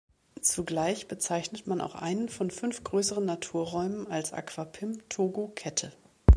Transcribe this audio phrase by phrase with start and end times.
[0.41, 5.91] Zugleich bezeichnet man auch einen von fünf größeren Naturräumen als Akwapim-Togo-Kette.